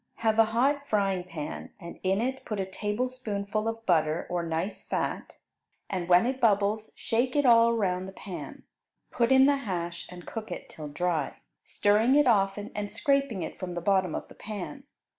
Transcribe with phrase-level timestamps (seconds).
[0.15, 4.83] Have a hot frying pan, and in it put a tablespoonful of butter or nice
[4.83, 5.37] fat,
[5.91, 8.63] and when it bubbles shake it all around the pan.
[9.11, 13.59] Put in the hash and cook it till dry, stirring it often and scraping it
[13.59, 14.85] from the bottom of the pan.